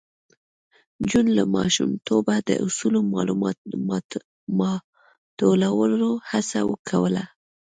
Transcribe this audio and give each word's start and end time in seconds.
جون 1.09 1.25
له 1.37 1.43
ماشومتوبه 1.55 2.35
د 2.49 2.49
اصولو 2.65 2.99
ماتولو 5.39 6.11
هڅه 6.29 6.59
کوله 6.89 7.23